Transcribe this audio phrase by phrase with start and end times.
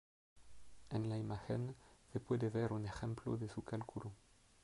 [0.89, 1.75] En la imagen
[2.11, 4.11] se puede ver un ejemplo de su cálculo.